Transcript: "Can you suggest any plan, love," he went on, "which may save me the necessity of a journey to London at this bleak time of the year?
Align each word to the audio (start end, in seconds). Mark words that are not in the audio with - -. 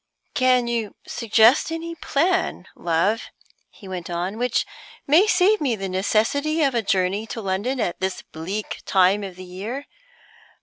"Can 0.33 0.65
you 0.65 0.95
suggest 1.05 1.71
any 1.71 1.93
plan, 1.93 2.65
love," 2.75 3.25
he 3.69 3.87
went 3.87 4.09
on, 4.09 4.39
"which 4.39 4.65
may 5.05 5.27
save 5.27 5.61
me 5.61 5.75
the 5.75 5.87
necessity 5.89 6.63
of 6.63 6.73
a 6.73 6.81
journey 6.81 7.27
to 7.27 7.39
London 7.39 7.79
at 7.79 7.99
this 7.99 8.23
bleak 8.23 8.79
time 8.87 9.23
of 9.23 9.35
the 9.35 9.43
year? 9.45 9.85